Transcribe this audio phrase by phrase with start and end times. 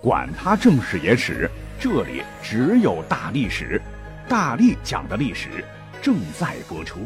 [0.00, 3.82] 管他正史野史，这里只有大历史，
[4.28, 5.48] 大力讲的历史
[6.00, 7.00] 正在播出。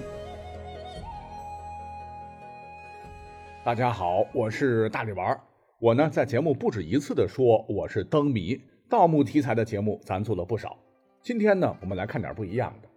[3.65, 5.41] 大家好，我是大力丸。
[5.79, 10.77] 我呢在节目不止一次的说我是灯谜，盗墓题材的节目咱做了不少。
[11.23, 12.89] 今天呢，我们来看点不一样的。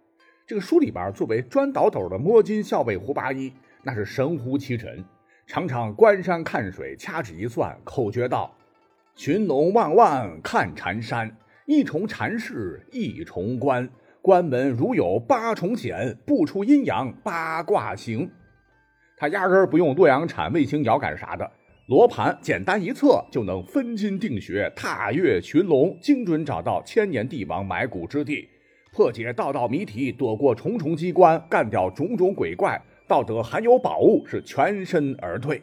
[0.46, 3.50] 这个书里边作为专倒斗的摸金校尉胡八一，
[3.82, 5.02] 那是神乎其神，
[5.46, 8.54] 常常观山看水，掐指一算，口诀道。
[9.16, 11.34] 群龙万万看缠山，
[11.64, 13.88] 一重缠事一重关。
[14.20, 18.30] 关门如有八重险，不出阴阳八卦行。
[19.16, 21.50] 他压根儿不用洛阳铲、卫星遥感啥的，
[21.88, 28.46] 罗盘简单一测就能分金定穴，踏月寻龙，精准找到千年帝王埋骨之地，
[28.92, 32.78] 破解道道谜题，躲过重重机关，干掉种种鬼怪，
[33.08, 35.62] 到得含有宝物，是全身而退。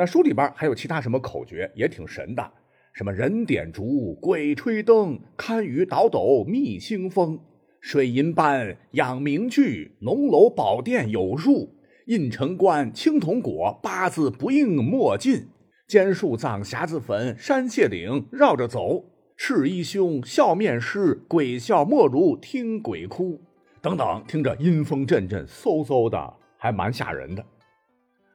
[0.00, 2.52] 那书里边还有其他什么口诀，也挺神的，
[2.92, 7.40] 什么人点烛，鬼吹灯，堪舆倒斗觅清风，
[7.80, 11.74] 水银斑养明具，龙楼宝殿有入，
[12.06, 15.48] 印城关青铜果，八字不应莫进，
[15.88, 19.04] 尖树葬匣子粉，山谢岭绕着走，
[19.36, 23.40] 赤衣兄笑面狮，鬼笑莫如听鬼哭，
[23.82, 27.44] 等等，听着阴风阵阵，嗖嗖的，还蛮吓人的。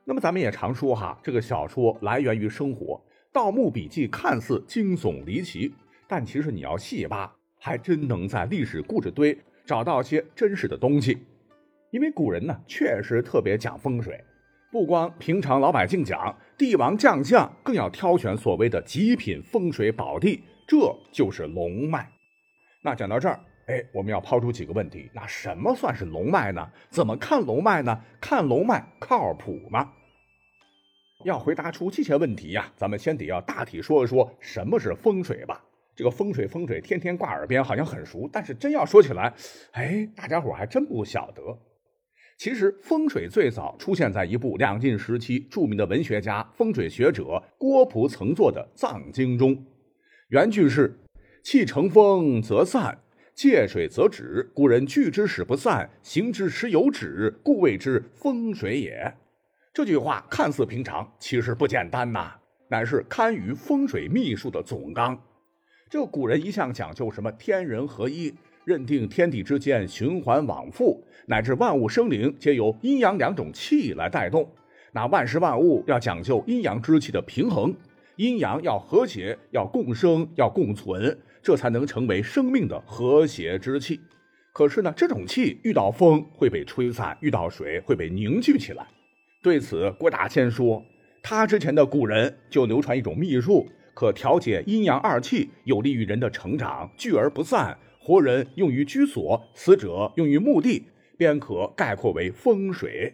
[0.06, 2.96] 那么咱们也常说哈，这个小说来源于生活，
[3.32, 5.74] 《盗墓笔记》看似惊悚离奇，
[6.08, 11.18] 但其实你要细扒，还真能在历史故事堆找到些真实的东西。
[11.92, 14.22] 因为古人呢，确实特别讲风水，
[14.72, 22.12] 不光平常老百姓讲，帝王将相更要挑选所谓的极品风水宝地，这就是龙脉。
[22.82, 26.70] 那讲到这儿，哎，我们要抛出几个问题：那什么算是龙脉呢？
[26.90, 28.02] 怎么看龙脉呢？
[28.20, 29.94] 看龙脉靠谱吗？
[31.24, 35.64] 要回答出这些问题呀，咱们先得要大体说一说什么是风水吧。
[35.96, 39.34] 这个风水风水天天挂耳边，好像很熟，但是真要说起来，
[39.72, 41.42] 哎，大家伙还真不晓得。
[42.36, 49.66] 其实风水最早出现在一部两晋时期著名的文学家、风水学者郭璞曾作的《藏经》中，
[50.30, 51.00] 原句是
[51.46, 52.98] ：“气成风则散，
[53.36, 54.52] 借水则止。
[54.54, 59.14] 故人聚之使不散，行之时有止，故谓之风水也。”
[59.74, 62.36] 这句话看似平常，其实不简单呐，
[62.70, 65.20] 乃是堪舆风水秘术的总纲。
[65.90, 68.34] 这古人一向讲究什么天人合一，
[68.66, 74.48] 认定天地之间循环往复，乃至万物生灵皆由阴阳两种气来带动。
[74.92, 77.76] 那万事万物要讲究阴阳之气的平衡，
[78.16, 84.00] 阴阳要和谐，要共生，要共存，这才能成为生命的和谐之气。
[84.54, 88.88] 可是呢，这种气遇到风会被吹散，遇到水会被凝聚起来。
[89.42, 90.84] 对此，郭大千说，
[91.22, 97.78] 他之前的古人就流传一种秘术，可调节阴阳二气，有利于人的成长，聚而不散。
[98.00, 100.84] 活人用于居所，死者用于墓地，
[101.18, 103.14] 便可概括为风水。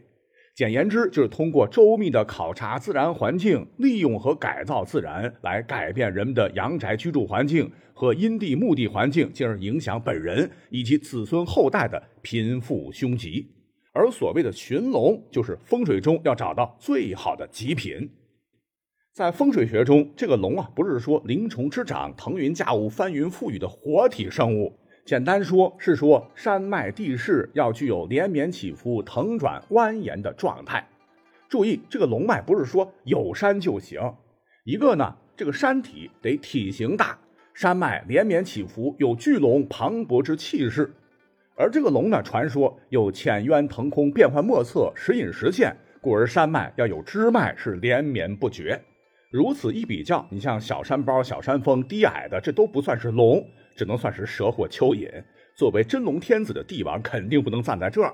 [0.60, 13.48] 简言之，就是通过周密的考察自然环境，利用和改造自然，来改变人们的阳宅居住环境和阴地墓地环境，进而影响本人以及子孙后代的贫富凶吉。
[13.94, 18.10] 而所谓的寻龙，就是风水中要找到最好的极品。
[19.14, 24.78] 在风水学中，这个龙啊，不是说灵虫之长、腾云驾雾、翻云覆雨的活体生物，
[25.10, 30.88] 简单说是说山脉地势要具有连绵起伏、腾转蜿蜒的状态。
[31.50, 34.00] 注意，这个龙脉不是说有山就行，
[34.66, 37.18] 一个呢，这个山体得体型大，
[37.56, 40.94] 山脉连绵起伏，有巨龙磅礴之气势。
[41.56, 48.80] 而这个龙呢，传说有浅渊腾空、变幻莫测、时隐时现，故而山脉要有支脉，是连绵不绝。
[49.32, 53.44] 如此一比较，你像小山包、小山峰、低矮的，这都不算是龙，
[53.80, 55.10] 只能算是蛇或蚯蚓。
[55.56, 58.14] 作为真龙天子的帝王，肯定不能站在这儿。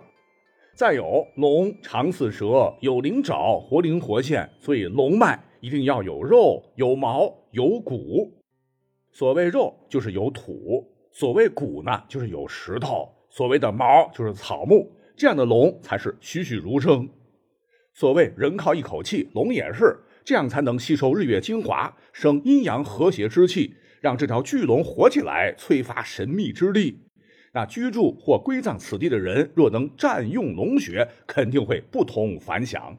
[0.75, 8.31] 再有，龙长似蛇，有灵爪，活灵活现，所以龙脉一定要有肉、有毛、有骨。
[9.11, 10.53] 所谓肉，就是有土；
[11.11, 13.09] 所谓骨呢，就是有石头。
[13.31, 17.09] 所谓的毛就是草木，这样的龙才是栩栩如生。
[17.95, 23.73] 所谓人靠一口气，龙也是这样，才能吸收日月精华，生阴阳和谐之气，
[24.05, 27.07] 让这条巨龙活起来，催发神秘之力。
[27.53, 32.95] 那居住或归葬此地的人，若能占用龙穴，肯定会不同凡响。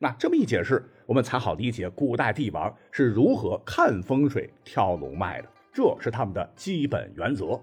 [0.00, 7.60] 那这么一解释，我们才好理解古代帝王是如何看风水、挑龙脉的，这是他们的基本原则。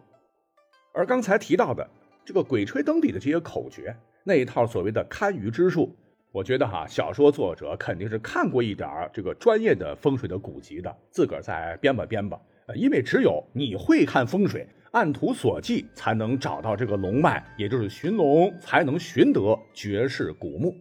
[0.93, 1.85] 而刚才提到的。
[2.23, 3.95] 这个鬼吹灯里的这些口诀，
[4.25, 5.95] 那一套所谓的堪舆之术，
[6.33, 12.37] 我觉得哈，小说作者肯定是看过一点这个专业的风水的古籍的，自个儿再编吧编吧。
[12.75, 20.75] 因为只有你会看风水，按图索骥，才能找到这个龙脉，也就是寻龙，才能寻得绝世古墓。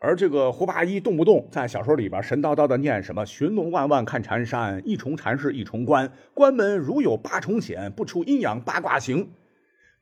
[0.00, 9.30] 而这个胡八一动不动在小说里边神叨叨的念什么“寻龙万万看缠山，一重缠是一重关，关门如有八重险，不出阴阳八卦行”，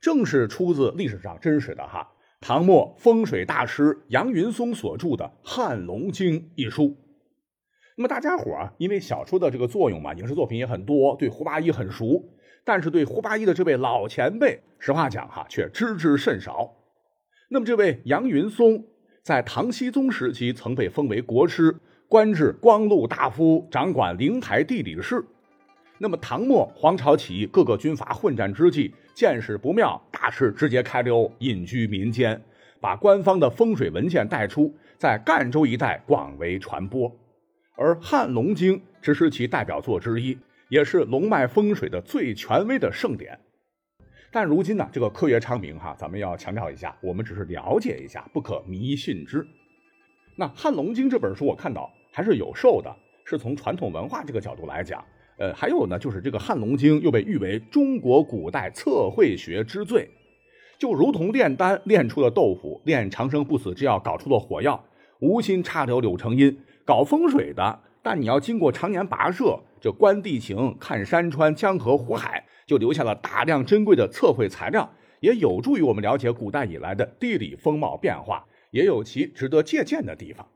[0.01, 2.07] 正是出自历史上真实的哈。
[2.39, 6.97] 唐末风水大师杨云松所著的《汉龙经》一书，
[8.01, 12.19] 那么大家伙啊，因为小说的这个作用嘛，影视作品也很多，对胡八一很熟，
[12.63, 16.73] 但是对胡八一的这位老前辈，实话讲哈，却知之甚少。
[17.49, 18.83] 那么这位杨云松，
[19.21, 21.75] 在唐僖宗时期曾被封为国师，
[22.07, 25.23] 官至光禄大夫，掌管灵台地理事。
[25.99, 32.41] 那么唐末皇朝起义，各个军阀混战之际，见势不妙，大事直接开溜，隐居民间，
[32.79, 37.15] 把官方的风水文件带出，在赣州一带广为传播。
[37.75, 40.37] 而《汉龙经》只是其代表作之一，
[40.69, 43.39] 也是龙脉风水的最权威的盛典。
[44.31, 49.45] 但如今呢，这个科学昌明哈，咱们要强调一下，我们只是了解一下，不可迷信之。
[50.37, 52.95] 那《汉龙经》这本书，我看到还是有售的，
[53.25, 55.03] 是从传统文化这个角度来讲。
[55.37, 60.09] 呃，还有呢，就是这个《汉龙经》又被誉为中国古代测绘学之最，
[60.77, 64.85] 就如同炼丹炼出了豆腐，炼长生不死之药搞出了火药，
[65.19, 66.57] 无心插柳柳成荫。
[66.85, 80.47] 搞风水的，但你要经过常年跋涉，这观地形、看山川、江河湖海，就留下了大量珍贵的测绘材料，也有助于我们了解古代以来的地理风貌变化，也有其值得借鉴的地方。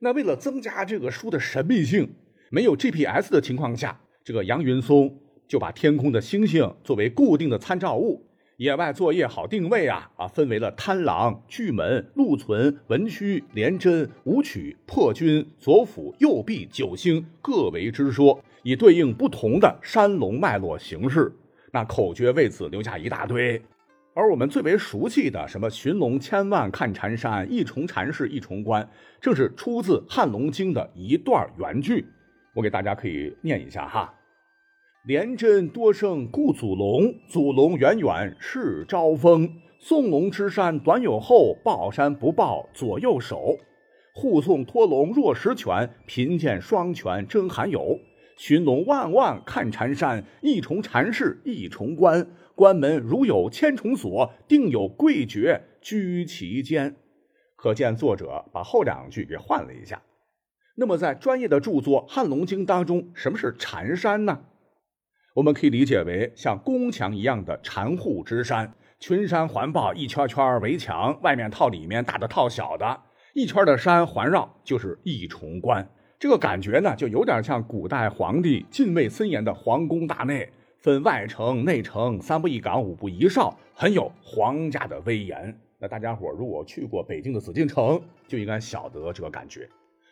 [0.00, 2.16] 那为了增加这个书的神秘性。
[2.50, 21.32] 没有 GPS 的情况下，这个杨云松就把天空的星星作为固定的参照物，野外作业好定位啊啊，分为了贪狼、巨门、禄存、文曲、廉贞、武曲、破军、左辅、右弼九星各为之说，以对应不同的山龙脉络形式。
[21.72, 23.60] 那口诀为此留下一大堆，
[24.14, 28.88] 而我们最为熟悉的什么寻龙千万看缠山，一重缠是一重关，
[29.20, 32.06] 正是出自《汉龙经》的一段原句。
[32.54, 34.14] 我给大家可以念一下哈，
[35.06, 39.60] 廉贞多生故祖龙，祖龙远远是招风。
[39.78, 43.58] 送龙之山短有后，抱山不抱左右手。
[44.14, 47.98] 护送托龙若实权，贫贱双全真罕有。
[48.38, 52.26] 寻龙万万看缠山，一重缠是一重关。
[52.54, 56.96] 关门如有千重锁，定有贵绝居其间。
[57.56, 60.00] 可见作者把后两句给换了一下。
[60.76, 64.40] 那么，在专业的著作《汉龙经》当中，什么是缠山呢？
[65.34, 73.00] 我们可以理解为像宫墙一样的缠护之山，群山环抱，一圈圈围墙，外面套里面，大的套小的，
[73.34, 75.84] 一圈的山环绕就是一重关。
[76.20, 80.48] 这个感觉呢，就有点像古代皇帝禁卫森严的皇宫大内，
[80.78, 85.58] 分外城、内城，三不一岗，五不一哨，很有皇家的威严。
[85.80, 89.68] 那大家伙如果去过北京的紫禁城，就应该晓得这个感觉。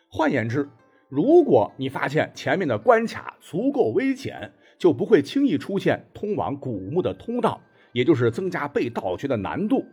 [0.09, 0.67] 换言之，
[1.07, 7.61] 如果你发现前面的关卡足够危险，就不会轻易出现通往古墓的通道，
[7.91, 9.85] 也就是增加被盗掘的难度。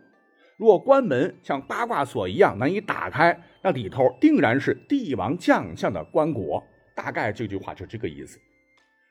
[0.57, 6.63] 若关门像八卦锁一样难以打开，那里头定然是帝王将相的棺椁。
[6.93, 8.39] 大概这句话就这个意思。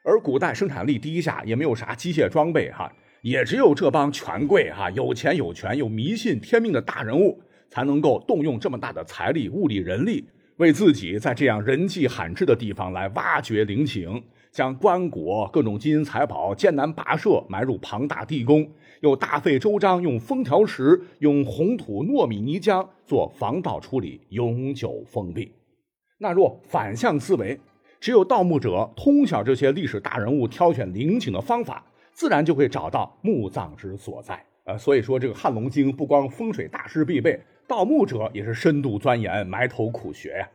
[0.04, 2.92] 而古代生产力低下，也没有啥机械装备，哈，
[3.22, 10.28] 也只有这帮权贵，哈，有钱有权又迷信天命的大人物，才能够动用这么大的财力、物力、人力。
[10.58, 18.68] 为自己在这样人迹罕至的地方来挖掘陵寝，将棺椁、各种金银财宝艰难跋涉埋入庞大地宫，
[19.00, 25.52] 又大费周章用封条石、用红土、糯米泥浆做防盗处理，永久封闭。
[26.18, 27.58] 那若反向思维，
[28.00, 34.44] 只有盗墓者通晓这些历史大人物挑选陵寝的方法，自然就会找到墓葬之所在。
[34.64, 37.40] 呃，所以说这个《汉龙经》不光风水大师必备。
[37.66, 40.48] 盗墓者也是深度钻研、埋头苦学呀。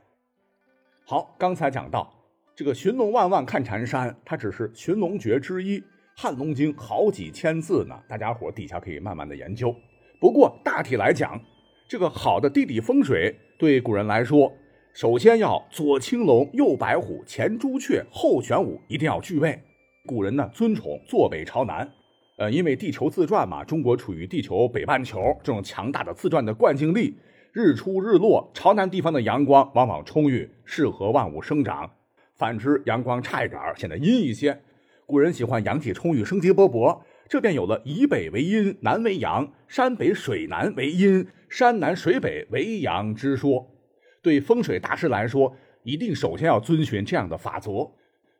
[1.05, 2.11] 好，刚才讲到
[2.55, 5.77] 这个“寻龙万万看缠山”，它只是寻龙诀之一，
[6.15, 9.75] 《汉龙经》好几千字呢，大家伙底下可以慢慢的研究。
[10.21, 11.37] 不过大体来讲，
[11.85, 14.49] 这个好的地理风水对古人来说，
[14.93, 19.61] 首先要左青龙、右白虎、前朱雀、后玄武，一定要具备。
[20.05, 21.91] 古人呢尊崇坐北朝南。
[22.37, 27.17] 呃，因为地球自转嘛，中国处于地球北半球，这种强大的自转的惯性力，
[27.51, 31.89] 日出日落，朝南地方的阳光往往充裕，适合万物生长；
[32.35, 34.59] 反之，阳光差一点儿显得阴一些。
[35.05, 36.99] 古人喜欢阳气充裕，生机勃勃，
[37.29, 43.71] 这便有了以北为阴，南为阳，山北水南为阴，山南水北为阳之说。
[44.21, 47.91] 对风水大师来说，一定首先要遵循这样的法则，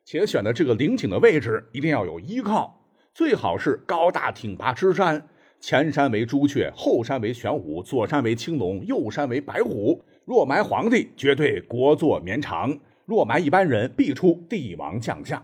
[0.04, 2.84] 且选的这个陵寝的位置一定要有依靠，
[3.14, 5.28] 最好是高大挺拔之山，
[5.60, 10.04] 前山为朱雀，后山为玄武，左山为青龙，右山为白虎。
[10.24, 12.72] 若埋皇帝，绝对国祚绵长；
[13.06, 15.40] 若埋一般人，必出帝王将相。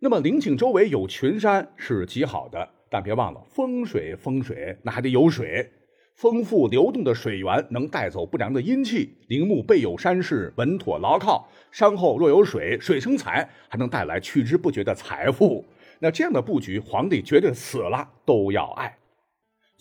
[0.00, 5.70] 那么陵寝周围有群山是极好的，但别忘了风水，风水那还得有水。
[6.16, 11.48] 丰富流动的水源能带走不良的阴气，陵墓背有山势，稳妥牢靠。
[11.70, 15.64] 山后若有水，水生财，还能带来取之不绝的财富。
[16.00, 18.98] 那这样的布局，皇帝绝对死了都要爱。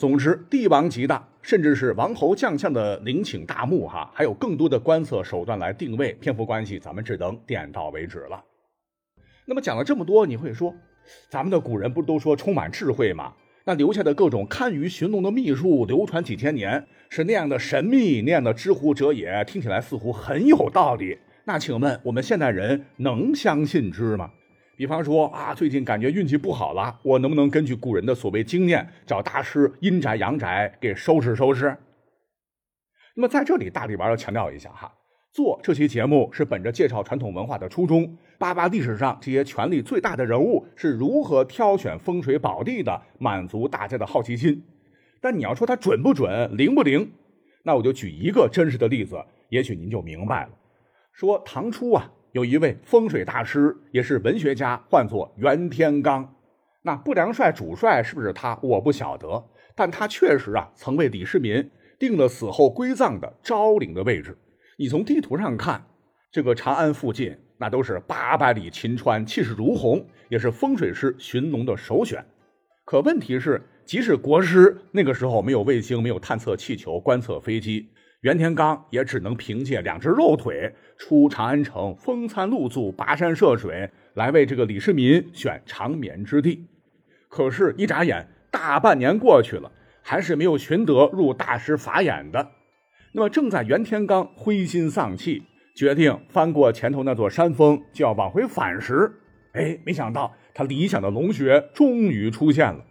[0.01, 6.12] 总之，帝王级的，甚至是王侯将相的陵寝大墓，哈，还有更多的观测手段来定位。
[6.13, 8.43] 篇幅关系，咱们只能点到为止了。
[9.46, 10.74] 那么讲了这么多，你会说，
[11.29, 13.34] 咱们的古人不都说充满智慧吗？
[13.65, 21.15] 那留下的各种堪舆寻龙的秘术，流传几千年，是那样的神秘，那样的知乎者也，听起来似乎很有道理。
[21.46, 24.31] 那请问我们现代人能相信之吗？
[24.81, 31.77] 比方说啊，最近感觉运气不好了，我能不能根据古人的所谓经验，找大师阴宅阳宅给收拾收拾？
[33.13, 34.91] 那么在这里，大力丸要强调一下哈。
[35.31, 44.63] 做这期节目是本着介绍传统文化的初衷，扒扒历史上这些权力最大的人物是如何挑选风水宝地的，满足大家的好奇心。
[45.21, 47.07] 但你要说它准不准、灵不灵，
[47.61, 50.50] 那我就举一个真实的例子，也许您就明白了。
[51.13, 56.25] 说唐初啊，有一位风水大师，也是文学家，唤作袁天罡。
[56.83, 59.43] 那不良帅主帅是不是他，我不晓得，
[59.75, 61.69] 但他确实啊，曾为李世民
[62.00, 64.38] 定了死后归葬的昭陵的位置。
[64.77, 65.85] 你从地图上看，
[66.31, 72.25] 这个长安附近那都是八百里秦川，气势如虹，也是风水师寻龙的首选。
[72.85, 77.89] 可问题是，即使国师那个时候没有卫星、没有探测气球、观测飞机，
[78.22, 86.68] 袁天罡也只能凭借两只肉腿出长安城，风餐露宿，跋山涉水，来为这个李世民选长眠之地。
[87.30, 89.72] 可是，一眨眼，大半年过去了，
[90.04, 92.51] 还是没有寻得入大师法眼的。
[93.13, 95.42] 那么正在袁天罡灰心丧气，
[95.75, 99.12] 决定翻过前头那座山峰就要往回返时，
[99.54, 102.86] 哎，没想到他理想的龙穴终于出现了。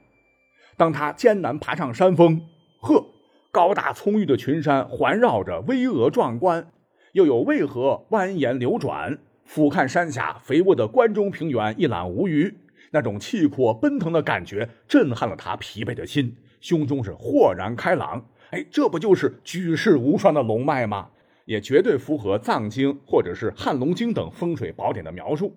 [0.76, 2.40] 当他艰难爬上山峰，
[2.80, 3.06] 呵，
[3.52, 6.70] 高大葱郁的群山环绕着，巍峨壮观，
[7.12, 12.54] 又有渭河蜿蜒流转，俯瞰山下肥沃的关中平原一览无余。
[12.92, 18.24] 那种气阔奔腾的感觉震撼了他疲惫的心，胸中是豁然开朗。
[18.50, 21.08] 哎，这不就是举世无双的龙脉吗？
[21.44, 25.56] 也绝对符合《藏经》或者是《汉龙经》等风水宝典的描述。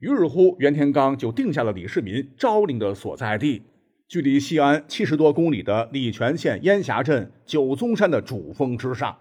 [0.00, 3.62] 于是乎，袁天罡就定下了李世民昭陵的所在地，
[4.12, 9.16] 距离西安七十多公里的礼泉县烟霞镇九宗山的主峰之上。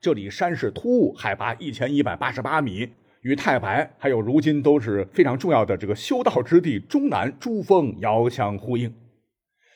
[0.00, 2.88] 这里山势突兀，海拔一千一百八十八米，
[3.20, 8.94] 与太白还有如今都是非常重要的这个修道之地中南珠峰遥相呼应。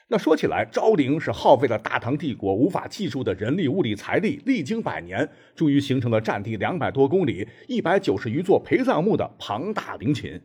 [0.09, 10.41] 那说起来，昭陵是耗费了大唐帝国无法计数的人力、物力、财力，历经百年，终于形成了占地两百多公里、一百九十余座陪葬墓的庞大陵寝。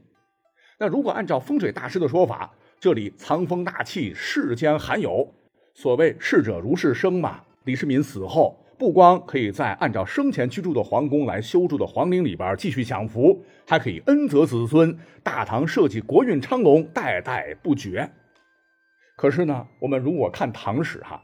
[0.79, 5.27] 那如果按照风水大师的说法，这里藏风纳气，世间罕有。
[5.73, 7.41] 所谓逝者如是生嘛。
[7.63, 18.07] 李世民死后，不光可以在按照生前居住的皇宫来修筑的皇陵里边继续享福，还可以恩泽子孙，大唐社稷国运昌隆，代代不绝。
[19.15, 21.19] 可是呢，我们如果看唐史哈，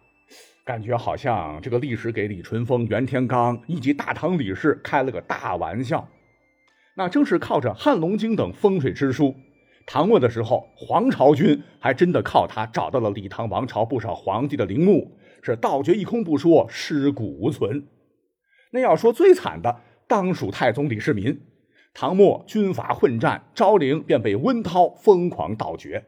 [0.66, 6.08] 感觉好像这个历史给李淳风、袁天罡以及大唐李氏开了个大玩笑。
[6.96, 9.36] 那正是靠着《汉龙经》等风水之书，
[9.88, 17.88] 唐末的时候，黄巢军还真的靠它找到了李唐王朝不少皇帝的陵墓，是盗掘一空不说，尸骨无存。
[18.72, 21.42] 那要说最惨的，当属太宗李世民。
[21.96, 26.04] 唐末军阀混战，昭陵便被温韬疯狂盗掘。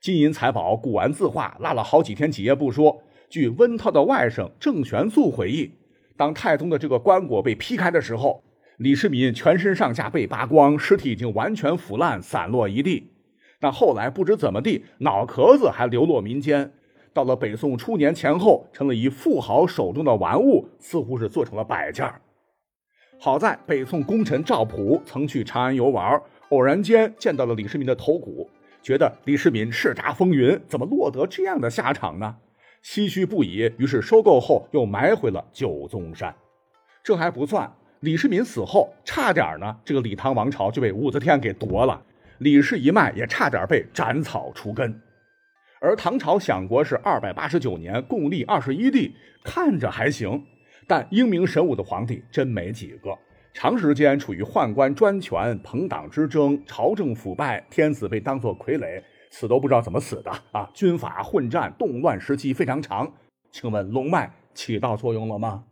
[0.00, 3.02] 金银财宝、古玩字画，落了好几天几夜不说。
[3.28, 5.70] 据温韬的外甥郑玄素回忆，
[6.16, 8.42] 当太宗的这个棺椁被劈开的时候，
[8.80, 13.12] 李世民全身上下被扒光，尸体已经完全腐烂，散落一地。
[13.60, 16.72] 但后来不知怎么地，脑壳子还流落民间。
[17.12, 22.10] 到了北宋初年前后，成了一富豪手中的玩物，似乎是做成了摆件。
[23.18, 26.18] 好在北宋功臣赵普曾去长安游玩，
[26.48, 28.48] 偶然间见到了李世民的头骨。
[28.80, 32.34] 觉得李世民叱咤风云，怎么落得这样的下场呢？
[32.82, 36.34] 唏嘘不已，于是收购后又埋回了九宗山。
[37.02, 37.70] 这还不算，
[38.00, 42.02] 李世民死后，差点呢，这个李唐王朝就被武则天给夺了，
[42.38, 44.98] 李氏一脉也差点被斩草除根。
[45.80, 49.14] 而唐朝享国是二百八十九年，共立二十一帝，
[49.44, 50.42] 看着还行，
[50.86, 53.16] 但英明神武的皇帝真没几个。
[53.52, 60.70] 长时间处于宦官专权、朋党之争，朝政腐败，天子被当作傀儡，死都不知道怎么死的啊！
[60.72, 63.12] 军阀混战、动乱时期非常长。
[63.50, 65.64] 请问龙脉起到作用了吗？